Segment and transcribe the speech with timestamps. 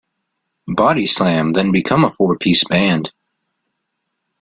[0.67, 3.11] Bodyslam then became a four-piece band.